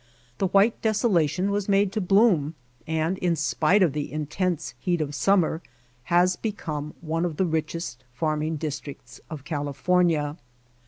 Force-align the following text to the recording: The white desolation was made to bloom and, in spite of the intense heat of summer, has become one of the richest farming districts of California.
The 0.39 0.47
white 0.47 0.81
desolation 0.81 1.51
was 1.51 1.69
made 1.69 1.91
to 1.91 2.01
bloom 2.01 2.55
and, 2.87 3.19
in 3.19 3.35
spite 3.35 3.83
of 3.83 3.93
the 3.93 4.11
intense 4.11 4.73
heat 4.79 4.99
of 4.99 5.13
summer, 5.13 5.61
has 6.05 6.35
become 6.35 6.95
one 7.01 7.23
of 7.23 7.37
the 7.37 7.45
richest 7.45 8.03
farming 8.11 8.55
districts 8.55 9.21
of 9.29 9.43
California. 9.43 10.37